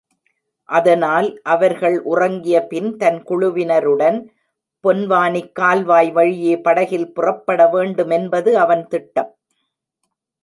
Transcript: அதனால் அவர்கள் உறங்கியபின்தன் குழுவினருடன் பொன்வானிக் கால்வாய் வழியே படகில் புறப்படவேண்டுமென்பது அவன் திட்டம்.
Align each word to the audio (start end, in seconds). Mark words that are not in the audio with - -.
அதனால் 0.69 1.27
அவர்கள் 1.43 1.97
உறங்கியபின்தன் 2.05 3.19
குழுவினருடன் 3.23 4.17
பொன்வானிக் 4.83 5.51
கால்வாய் 5.51 6.11
வழியே 6.11 6.55
படகில் 6.57 7.11
புறப்படவேண்டுமென்பது 7.15 8.53
அவன் 8.53 8.87
திட்டம். 8.87 9.31